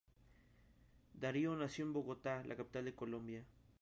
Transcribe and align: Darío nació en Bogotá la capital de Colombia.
Darío 1.13 1.55
nació 1.55 1.85
en 1.85 1.93
Bogotá 1.93 2.43
la 2.45 2.55
capital 2.55 2.85
de 2.85 2.95
Colombia. 2.95 3.45